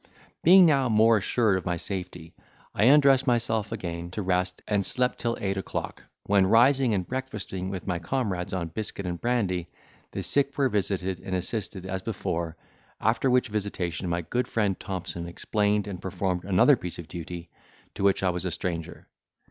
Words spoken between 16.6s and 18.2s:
piece of duty, to